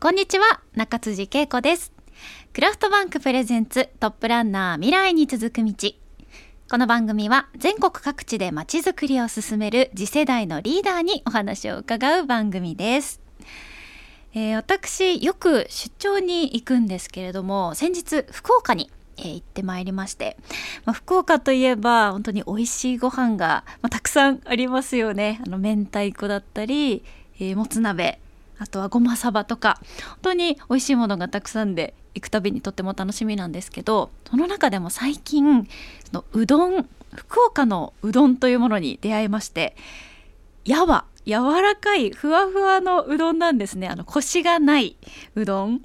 [0.00, 1.92] こんにちは中辻恵子です。
[2.52, 5.74] クラフトバンクプレゼンツトップランナー未来に続く道。
[6.70, 13.20] この番組は全国各地でまちづくりを進める次世代のリーダーにお話を伺う番組です。
[14.34, 20.36] えー、私よく出張に行くんですけれども先日福岡にえー、行ってまいりまして、
[20.84, 25.40] まあ、福岡といえば本当に美味しいご飯が、まあ、たくさんありますよね。
[25.44, 27.02] あの明太子だったり、
[27.40, 28.20] えー、もつ鍋。
[28.58, 35.68] あとはごまさばとか本当に美味しいものがたくさんで行くたびにとっても楽しみなんですけどその中でも最近
[36.10, 39.76] そのうどん福岡のうどんというものに出会いまして
[40.64, 43.86] やわ柔らかいふわふわのうどんなんですね。
[43.86, 44.96] あのコシがない
[45.34, 45.82] うどん。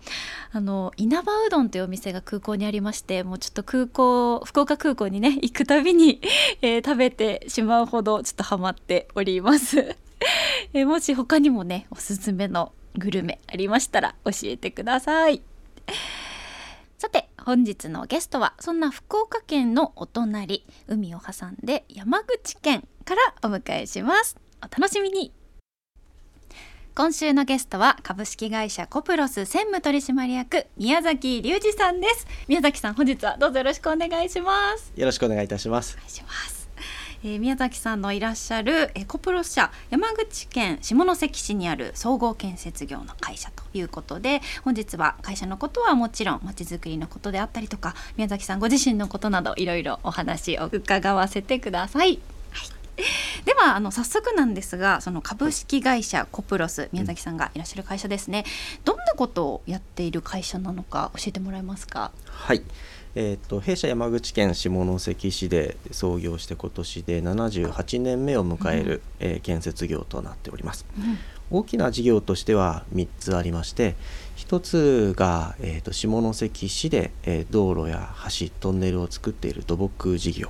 [0.53, 6.21] あの稲葉うどんというお店が空港にありましてもうちょっと空港福岡空港にね行くたびに、
[6.61, 9.97] えー、食べてしまうほどちょっとハマっております。
[10.73, 15.41] えもし他にもねおすすめのグルメありましたら教えてください。
[16.97, 24.37] さて本日のゲストはそんな福岡県のお隣海を挟んで山口県からお迎えします。
[24.59, 25.33] お楽しみに。
[26.95, 32.27] 今週のゲストは株式会社コプロス専務取締役宮崎隆二さんです。
[32.47, 34.93] 宮崎さん本日はどうぞよろしくお願いします。
[34.95, 35.95] よろしくお願いいたします。
[35.95, 36.62] お願いします
[37.25, 52.19] えー、宮崎さんのいらっしゃる、えー、コプロ社山口県下関市にある総合建設業の会社ということで本日は会社のことはもちろんまちづくりのことであったりとか宮崎さんご自身のことなどいろいろお話を伺わせてください。
[53.43, 58.45] ではあの早速なんですがその株式会社コプロス宮崎さんがいらっしゃる会社ですね。
[58.85, 62.11] どんなことをやっている会社なのか教えてもらえますか？
[62.27, 62.61] はい
[63.15, 71.17] えーと、弊社山口県下関市で創業して今年で78年目を迎える、うん、えー、建設業となっております、うん、
[71.59, 73.95] 大きな事業としては3つありまして
[74.37, 80.49] 1つが、えーと、下関市で、えー、道路や橋トンネルを作っている土木事業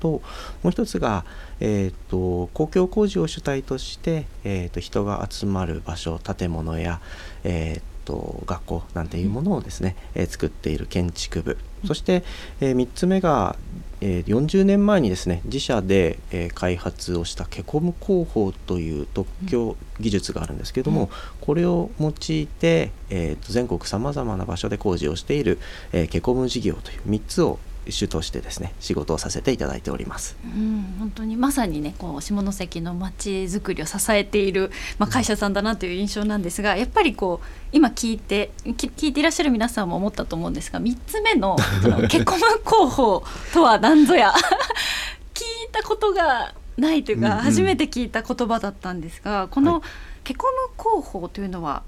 [0.00, 0.20] と、うん、も
[0.64, 1.24] う1つが、
[1.60, 7.00] えーと、公共工事を主体として、えー、と人が集まる場所建物や、
[7.44, 11.58] えー、と学校なんていうものをですね、えー、作っている建築部。
[11.86, 12.22] そして、
[12.60, 13.56] えー、3つ目が、
[14.00, 21.08] えー、40年前にですね自社で、えー、開発をしたケコム工法という特許技術があるんですけども、うん、
[21.40, 22.12] これを用い
[22.46, 25.58] て、えーと、全国さまざまな場所で工事をしている、
[25.92, 27.58] えー、ケコム事業という3つを
[27.88, 30.36] 主としてですね仕事をさせていただいております。
[30.44, 44.32] うん、本当にまさにねこう下関の町づくりを支えている、まあ、会社さんだなという印象なんですがやっぱりこう今聞いて聞いていらっしゃる皆さんも思ったと思うんですが3つ目のそのケコム広報とは何ぞや。
[45.34, 49.82] 聞いたことがないというか、初めて聞いた言葉だったんですがこの
[50.24, 51.82] ケコム広報というのは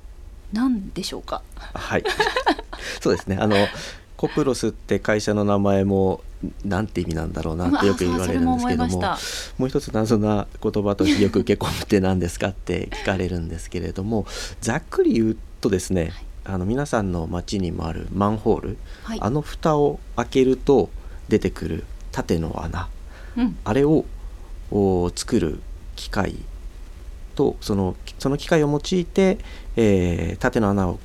[0.53, 1.43] 何でしょうか？
[1.75, 2.05] はい。
[3.01, 3.37] そうですね。
[3.41, 3.57] あの
[4.17, 6.23] コプロスって会社の名前も
[6.65, 9.01] なんて意味なんだろうなってよく言われるんですけども
[9.59, 14.27] もう一つ謎な言葉としてよく受け込むって何ですかって聞かれるんですけれども
[14.61, 16.13] ざっくり言うとですね、
[16.45, 20.91] あの皆さんの街にもあるマンホール、はい、あの蓋を開けると
[21.29, 22.89] 出てくる縦の穴、
[23.37, 24.05] うん、あれを
[25.15, 25.61] 作る
[25.97, 26.37] 機械
[27.35, 29.39] とそのその機械を用いて、
[29.77, 30.99] えー、縦の穴を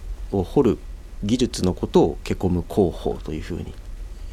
[0.44, 0.78] 掘る
[1.24, 3.74] 技術のことをケコム工法というふうに、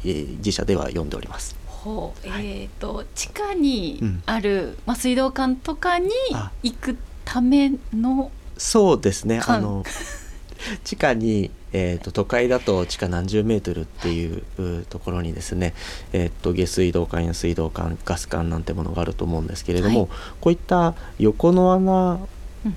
[0.05, 1.55] えー、自社では呼んでおります。
[1.67, 6.09] ほうえーと、地下にある、うん、まあ、水道管とかに
[6.63, 9.41] 行くためのそうですね。
[9.45, 9.83] あの
[10.83, 15.73] 地下に、えーと、都会だと地下何十メートルっていうところにですね、
[16.13, 20.09] えーと、下水道管や水道管ガス管なんてものがあると思うんですけれども、はい、
[20.41, 22.19] こういった横の穴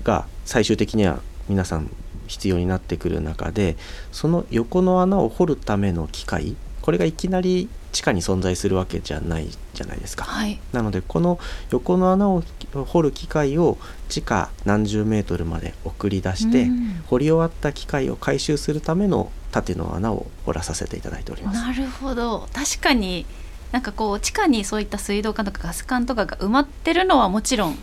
[0.03, 1.89] が最終的には皆さん
[2.31, 3.75] 必要になってくる中で
[4.13, 11.39] その横の穴を掘るための機械これがいきなり地下に存在するわけじゃないじゃないですか、はい、なのでこの
[11.71, 12.41] 横の穴を
[12.73, 13.77] 掘る機械を
[14.07, 21.61] 地下何十メートルまで送り出して、うん、掘り終わった機械を回収するための縦の穴を掘らさせていただいております。
[21.61, 22.47] なるほど。
[22.53, 23.25] 確かに
[23.73, 27.77] なんかこう地下にそういった水道管とかガス管とかが埋まってるのはもちろん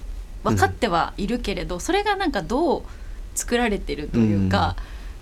[0.45, 2.83] 分かってはいるけれど、うん、それがなんかどう
[3.39, 4.75] 作られてるというか、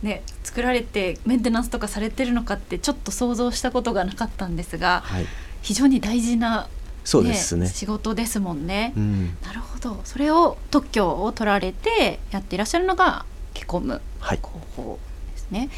[0.02, 5.26] うん、ね、作られてメンテナンスとかされてるのかってちょっと想像したことがなかったんですが、はい、
[5.60, 6.68] 非常に大事な、ね、
[7.04, 7.68] そうですね。
[7.68, 10.00] 仕事ですもんね、うん、なるほど。
[10.04, 14.40] それを特許を取られてやっていらっしゃるのがケコム広
[14.76, 14.98] 報
[15.32, 15.68] ですね。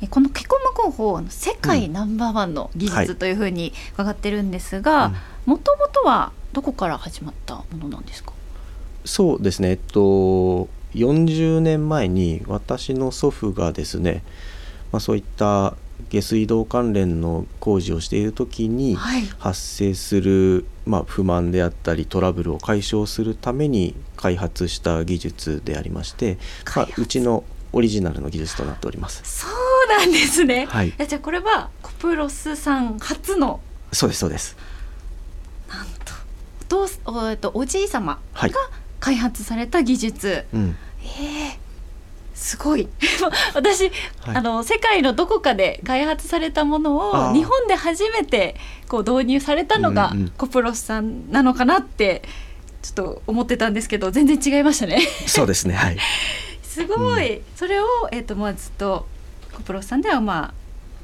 [0.00, 5.12] はい、このケコム広報世界ナンバーワンの技術というふうに伺ってるんですが
[5.46, 8.32] もともとはどこから始まったものなんですか？
[9.04, 14.22] そうですね、えっと、40年前に私の祖父がですね、
[14.92, 15.76] まあ、そういった
[16.08, 19.22] 下水道関連の工事をしている時にはい。
[19.38, 26.38] 発生する、まあ、不満であったりトラブルを解消するために開発した技術でありまして、
[26.74, 29.22] まあうちのオリジナルの技術となっております。
[29.24, 30.94] そうなんですね、はい。
[30.98, 33.60] えじゃあこれはコプロスさん初の
[33.92, 34.56] そうですそうです。
[35.68, 36.12] なんと
[36.62, 38.52] お父お,、えっと、おじい様がはい。
[39.00, 40.76] 開発された技術、うん、
[41.06, 41.66] ええ
[42.36, 42.86] すごい。
[43.54, 44.36] 私、はい。
[44.36, 46.96] あの世界のどこかで開発されたもの
[47.30, 48.56] を日本で初めて
[48.88, 50.28] こう導入されたのがうんうん。
[50.36, 52.22] コプロスさんなのかなって
[52.82, 55.00] ちょっと思ってたんですけど全然違いましたね。
[55.26, 55.98] そうですねはい。
[56.62, 59.06] すごい、それを、えっとまあ、ずっと
[59.54, 60.54] コプロスさんではまあ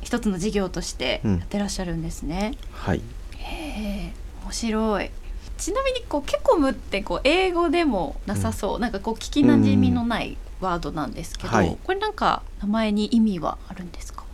[0.02, 2.52] 一つの事業としてやってらっしゃるんですね。
[2.72, 3.00] はい。
[3.38, 4.12] へえ
[4.44, 5.10] 面白い
[5.58, 11.76] ちなみにこうケコムってこう英語でもなさそう、なんかこう聞きなじみのないワードなんですけど、はい。
[11.84, 14.24] これなんか名前に意味はあるんですか？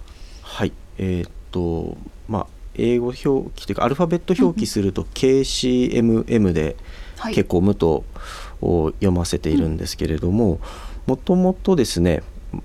[0.43, 1.97] はい、えーっと
[2.29, 6.77] まあ英語表記というかアルファベット表記すると KCMM で
[7.19, 7.35] はい。
[7.35, 8.05] 結構無と
[8.61, 10.61] を読ませているんですけれども
[11.07, 12.23] もともとですね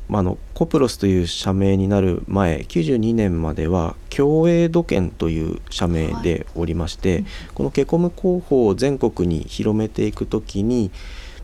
[0.07, 7.25] まああのコプロスという社名になる前92年までは共栄土建という社名でおりまして、うん。
[7.53, 10.91] このケコム広報を全国に広めていくときに、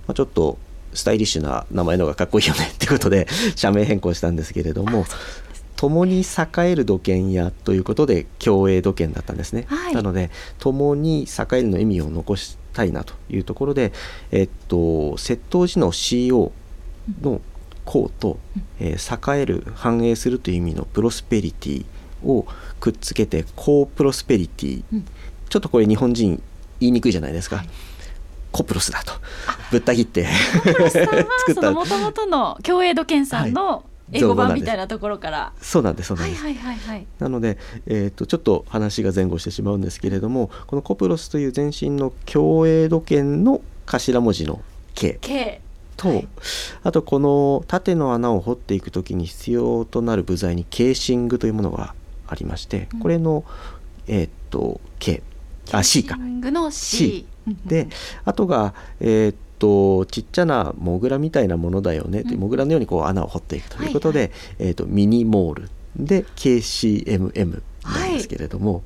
[0.07, 0.57] まあ、ちょっと
[0.93, 5.05] スタイリッシュな名前の方がかっこいいよねっていうことで 社名変更したんですけれども
[5.75, 9.93] 共に栄える土建屋ということで共栄土建だったんですね、はい。
[9.93, 13.93] なので共に栄えるの意味を残したいなというところで、
[14.31, 14.77] えっと、
[15.17, 16.51] 窃盗時の CO
[17.21, 17.41] の
[17.89, 18.37] 項と、
[18.79, 21.85] えー栄える繁栄するという意味のプロスペリティ
[22.23, 22.45] を
[22.79, 25.05] くっつけてコープロスペリティ、うん。
[25.49, 26.41] ちょっとこれ日本人
[26.79, 27.69] 言いにくいじゃないですか、はい。
[28.51, 29.13] コプロスだと。
[29.71, 30.27] ぶった切って。
[30.61, 31.53] 作った。
[31.53, 36.09] その元々の共栄土建さんの英語版みたいなところから、そうなんです。
[36.09, 37.07] そうなんです、はいはいはいはい。
[37.17, 37.57] なので、
[37.87, 44.61] えー、とちょっと話が前後してしまうんですけれどもこのコプロスという前身の共栄土建の頭文字の
[44.93, 45.61] K K
[45.99, 46.27] と、はい。
[46.83, 51.93] あとこの縦の穴を掘っていく時に必要となる部材にケーシングというものが
[52.27, 52.99] ありまして、うん。
[52.99, 53.43] これの、
[54.07, 55.21] えー、と K
[55.71, 57.27] あ C かキングの C,
[57.65, 57.89] で
[58.25, 65.69] あとがえーっとちっちゃなモグラみたいなものだよね、モグラのようにこう穴を掘っていくということで、えーっとミニモール。
[65.95, 68.83] で KCMM なんですけれども、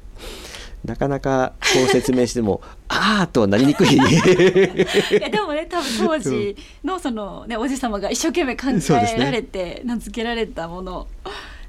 [0.85, 3.95] なかなかこう説明しても ああとはなりにくい。
[3.95, 11.07] いやでもね多分当時のそのねおじ様が一生懸命考えられて名付けられたもの、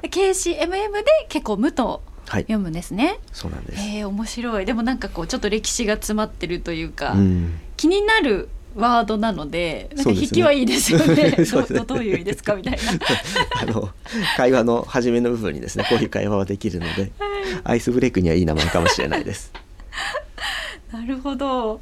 [0.03, 2.43] で KCMM で結構無とはい。
[2.43, 3.21] 読むんですね。
[3.33, 4.65] そうなんです、えー、面白い。
[4.65, 7.59] でもなんかこうちょっと歴史が詰まってるというか、うん。
[7.77, 11.15] 気になるワードなのでなんか引きはいいですよね。
[11.37, 11.37] ね。
[11.71, 12.79] どどういう意味ですかみたいな。
[13.61, 13.91] あの
[14.37, 17.13] 会話の初めの部分にですねこういう会話はできるので
[17.65, 19.53] アイスブレイクにはいい名前かもしれないです。
[20.93, 21.81] なるほど。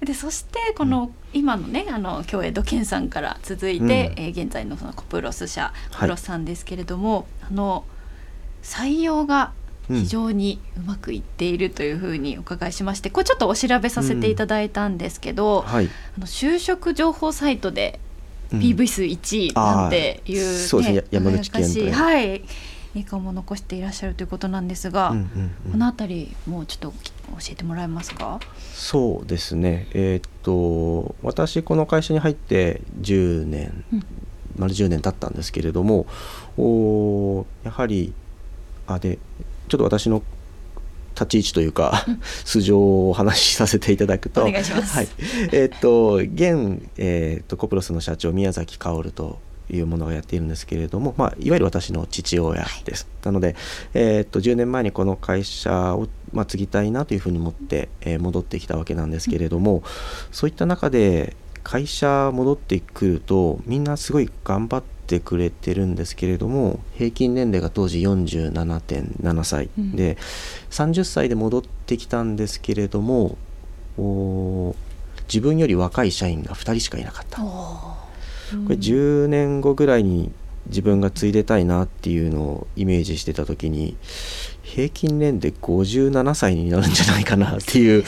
[0.00, 3.90] でそしてこの、今のねあの共栄土健さんから続いて、うん。
[3.90, 5.92] えー現在のそのコプロス社はい。
[5.92, 7.84] コプロスさんですけれども、あの
[8.62, 9.52] 採用が
[9.88, 18.00] 非常にうまくいっているというふうにお伺いしまして、これちょっとお調べさせていただいたんですけど、はい、あの就職情報サイトで
[18.52, 18.60] うん。
[18.60, 21.04] PV 数1位なんていう、あーそうですね。
[21.10, 21.90] 山口県と輝かしい。
[21.90, 22.42] はい
[22.98, 25.72] いい顔も残していらっしゃるということなんですが、うんうんうん。
[25.72, 26.94] このあたりもうちょっと教
[27.52, 28.40] えてもらえますか？
[28.74, 29.88] そうですね。
[29.92, 34.04] えーっと私この会社に入って10年、うん。
[34.58, 36.06] 丸10年経ったんですけれども
[36.56, 38.12] おーやはり
[38.88, 39.18] あで
[39.68, 40.22] ちょっと私の
[41.14, 42.06] 立ち位置というか、
[42.44, 44.42] 素性をお話しさせていただくと。
[44.42, 53.56] はい、えーっと現、えーっとコプロスの社長宮崎薫というものがやっているんですけれども、まあ、いわゆる私の父親です、なので、
[53.94, 59.82] えーっと10年前にこの会社を、まあ、継ぎたいなというふうに思って、えー戻ってきたわけなんですけれども、
[60.32, 69.68] そういった中で会社戻ってくるとみんなすごい頑張ってくれてるんですけれども平均年齢が当時47.7歳。
[69.78, 69.94] うん。
[69.94, 70.16] で、
[70.70, 73.36] 30歳で戻ってきたんですけれども
[75.26, 77.42] 自分より若い社員が2人しかいなかった。
[78.64, 80.32] これ10年後ぐらいに
[80.68, 83.96] 自分が継いでたいなっていうのをイメージしてた時に
[84.62, 88.04] 平均年齢57歳になるんじゃないかなっていう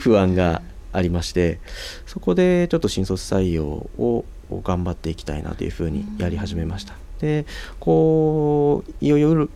[0.00, 1.60] 不安がありまして
[2.06, 6.94] そこでちょっと新卒採用を頑張っていきたいなというふうにやり始めました。
[7.20, 7.46] で
[7.80, 9.48] こういよいよ紆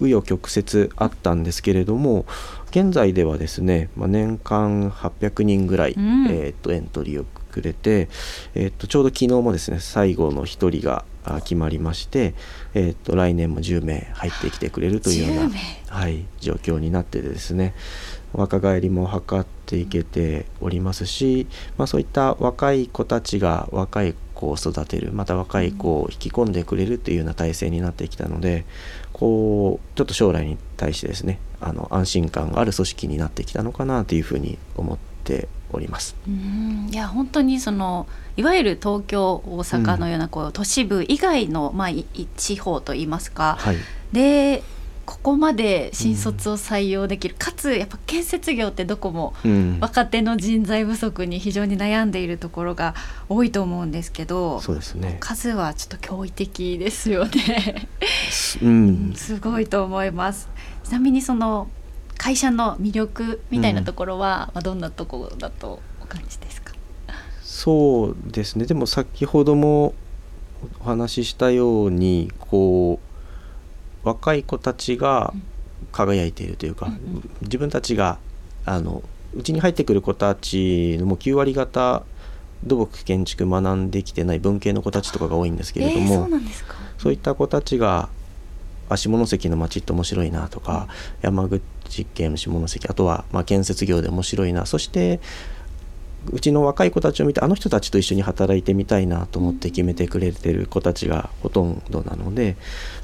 [0.00, 2.26] 余曲折あったんですけれども
[2.70, 6.26] 現在ではですね、まあ、年間800人ぐらい、うん。
[6.26, 7.24] えー、とエントリーを
[7.56, 8.08] くれて、
[8.54, 11.06] えー、とちょうど昨日もですね最後の1人が
[11.40, 12.34] 決まりまして、
[12.74, 15.50] えー、と来年も10名入ってきてくれるというような、
[15.88, 17.74] はい、状況になってですね
[18.34, 21.46] 若返りも図っていけておりますし、
[21.78, 28.66] まあ、そういった若い子たちが若い子を育てるまた若い子を引き込んでくれるというような体制になってきたので
[29.14, 36.16] こうちょっと将来に対してですねあの安心感がある組織になってきたのかなというふうに思っております。
[36.26, 36.88] うん。
[36.92, 38.06] いや本当にその
[38.36, 41.88] いわゆる東京大阪のようなこう、都市部以外の、まあ、
[42.36, 43.76] 地方といいますか、はい、
[44.12, 44.62] で
[45.06, 49.34] ここまで新卒を採用できる、うん、かつやっぱ建設業ってどこも
[49.80, 52.94] 若手の人材不足に非常に悩んでいるところが
[53.28, 55.16] 多いと思うんですけどそうですね。
[55.20, 57.88] 数はちょっと驚異的ですよね。
[58.60, 60.48] うん、 すごいと思います。
[60.82, 61.68] ちなみにその
[62.26, 66.72] 会社の魅力みたいなところは、まあ、どんなところだとお感じですか？
[67.40, 68.66] そうですね。
[68.66, 69.94] でも先ほども
[70.80, 72.98] お話ししたようにこ
[74.04, 75.32] う若い子たちが
[75.92, 76.90] 輝いているというか、
[77.42, 78.18] 自分たちが
[78.64, 82.02] あのうちに入ってくる子たちのもう9割方
[82.64, 86.28] 土木建築学んできてない文系の子たちとかが多いんですけれども、
[86.98, 88.08] そういった子たちが
[88.88, 90.88] 下関の町って面白いなとか、
[91.22, 91.62] 山口
[92.14, 94.66] 県下関あとはま建設業で面白いな。
[94.66, 95.20] そして
[96.32, 102.56] うちの若い子たちを見てあの人たちと一緒に働いてみたいなと思って決めてくれてる子たちがほとんどなので、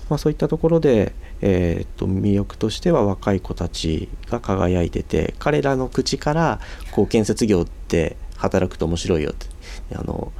[0.08, 6.60] まあ、そういったところで、えー、と魅力としては若い子たちが輝いてて彼らの口から
[6.90, 9.46] こう建設業って働くと面白いよって。
[9.94, 10.32] あの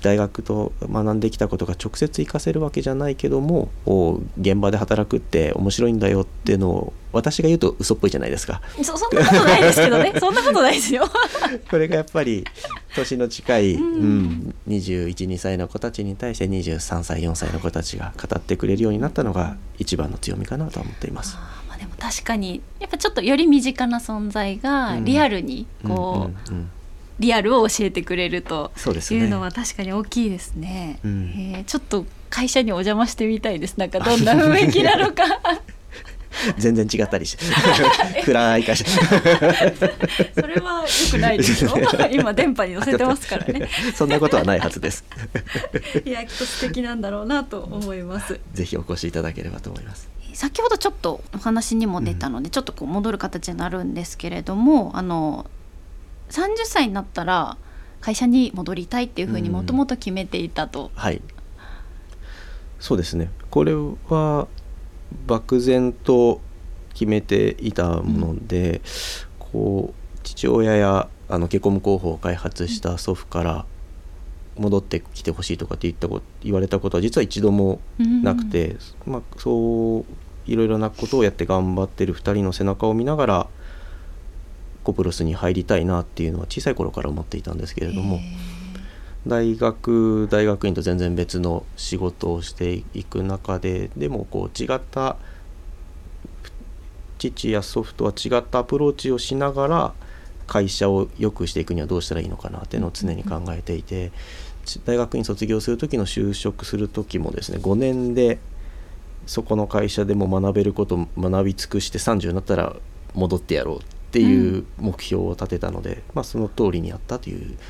[0.00, 3.70] 大学と学んできたことが直接活かせるわけじゃないけども
[4.40, 8.62] 現場で働くって面白いんだよっていうのを私が言うと嘘っぽいじゃないですか。
[8.82, 10.12] そそんなことないですけどね。
[10.18, 11.04] そんなことないですよ。
[11.68, 12.44] これがやっぱり
[12.94, 21.36] 年の近い、うん、212歳の子たちに対して23歳4歳の子たちが語ってくれるようになったのが一番の強みかなと思っています。
[21.36, 26.70] あでも確かにやっぱちょっとより身近な存在がリアルにこう、うんうんうん
[27.20, 28.72] リアルを教えてくれると
[29.10, 30.98] いうのは確かに大きいですね。
[31.02, 33.76] すねうん、ちょっと会社にお邪魔してみたいです。
[33.76, 35.24] なんかどんな雰囲気なのか。
[36.56, 37.44] 全然違ったりして。
[38.24, 38.84] 暗い会社。
[40.34, 41.74] それは良くないですよ
[42.10, 43.68] 今電波に乗せてますからね。
[43.94, 45.04] そんなことはないはずです。
[46.04, 48.40] いやきっと素敵なんだろうなと思います。
[48.54, 50.08] ぜひお越しいただければと思います。
[50.32, 55.44] 先ほどちょっとお話にも出たので、うん、ちょっとこう戻る形になるんですけれどもあの
[56.30, 57.56] 30歳になったら
[58.00, 61.20] 会社に戻りたいっていうふうにもともと決めていたと、はい。
[62.78, 63.30] そうですね。
[63.50, 64.48] これは
[65.26, 66.40] 漠然と
[66.94, 68.80] 決めていたもので、うん、
[69.38, 73.66] こう父親やあのケコム候補を開発した祖父から
[74.56, 76.08] 戻ってきてほしいとかって言った
[76.42, 80.04] 言われたことは実は一度もなくて、うん、まあ、そう
[80.46, 83.46] いろいろなことをやって頑張ってる2人の背中を見ながら
[84.84, 88.20] コプロスに入りたいなっていうのは小さい頃から思っていたんですけれども
[89.26, 95.16] 大学大学院と全然別の仕事をしていく中ででもこう違った
[97.18, 99.92] 父や祖父とは違ったアプローチをしながら
[100.46, 104.10] 会社を良くしていくにはどうしたらいいのかなっていうのを常に考えていて
[104.84, 108.38] 大学院卒業する時の就職する時もですね5年で
[109.26, 112.74] そこの会社でも学べること学び尽くして30になったら
[113.14, 117.62] 戻ってやろうっていう目標を立てたので、うん、まあ、その通りにやったというと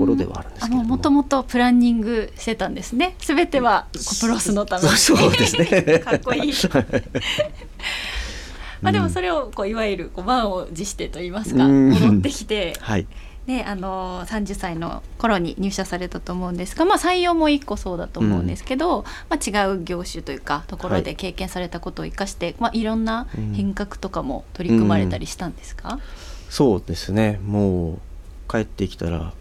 [0.00, 0.98] ころではあるんですけども。
[0.98, 3.14] ともとプランニングしてたんですね。
[3.20, 4.96] すべてはコプロスのために。
[4.96, 5.98] そうですね。
[6.04, 6.52] かっこいい。
[8.82, 13.06] まあでもそれをこういわゆるこう満を持してと言いますか戻ってきて、はい
[13.46, 26.00] ね、あの30歳の頃に入社されたと思うんですが、まあ、採用も1個そうだと思うんですけど、うん、まあ、違う業種というかところで経験されたことを生かして、はいまあ、いろんな変革とかも取り組まれたりしたんですか、うん、
[26.50, 27.38] そうですね。
[27.44, 27.98] もう
[28.48, 29.32] 帰ってきたら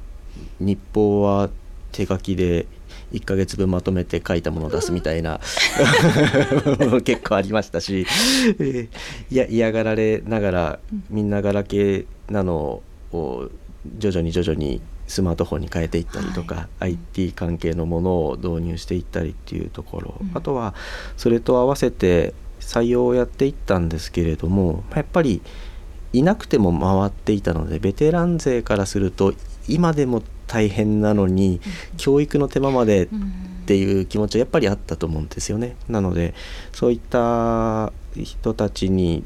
[0.60, 1.50] 日報は
[1.92, 2.68] 手書きで
[3.12, 5.40] 1ヶ月分まとめて書いたものを出すみたいな
[7.04, 8.06] 結構ありましたし、
[9.32, 13.50] いや嫌がられながらみんなガラケーなのを
[13.98, 20.74] 徐々に徐々にスマートフォンに変えていったりとか、はい、IT 関係のものを導入していったりっていうところ、うん、あとは
[21.18, 25.42] それと合わせて採用をやっていったんですけれどもやっぱり
[26.14, 29.34] いなくても回っていたのでベテラン勢からすると
[29.68, 31.60] 今でも大変なのに、
[31.92, 33.10] うん、教育の手間までっ
[33.66, 35.76] ていう気持ちはやっぱりあったと思うんですよね。
[35.90, 36.34] なので
[36.72, 39.24] そういった人たちに、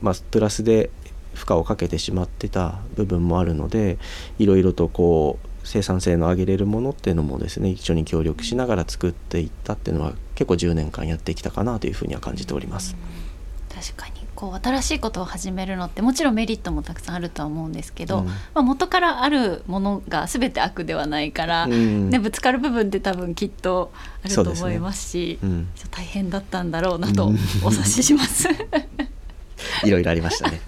[0.00, 0.90] まあ、プラスで
[1.38, 3.98] 負荷をかけてしまってた部分もあるので
[4.38, 12.96] いろいろとこう生産性の上げれるものっていうのもですね一緒に協力しながら作っていったっていうのは結構10年間やってきたかなというふうには感じております。
[13.68, 23.92] 確かにこう新しいことを始めるのってもちろんメリットもたくさんあるとは思うんですけど、うん、まあ、元からあるものが全て悪ではないから、うん、ね、ぶつかる部分って多分きっと
[24.24, 25.48] あると思いますし、ね。
[25.48, 27.32] うん、大変だったんだろうなと
[27.64, 28.48] お察しします。
[29.84, 30.60] いろいろありましたね。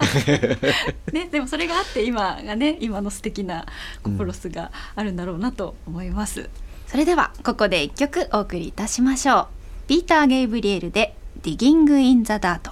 [1.11, 3.65] ねでもそれがあって今がね今の素敵な
[4.03, 6.49] コポロスがあるんだろうなと思います、
[6.87, 9.47] それではここで一曲お送りいたしましょう。
[9.87, 12.71] ピーター・ゲイブリエルで「ディギング・イン・ザ・ダート」